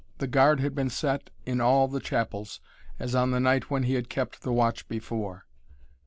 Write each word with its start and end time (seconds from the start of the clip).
The 0.17 0.25
guard 0.25 0.61
had 0.61 0.73
been 0.73 0.89
set 0.89 1.29
in 1.45 1.61
all 1.61 1.87
the 1.87 1.99
chapels, 1.99 2.59
as 2.97 3.13
on 3.13 3.29
the 3.29 3.39
night 3.39 3.69
when 3.69 3.83
he 3.83 3.93
had 3.93 4.09
kept 4.09 4.41
the 4.41 4.51
watch 4.51 4.87
before. 4.87 5.45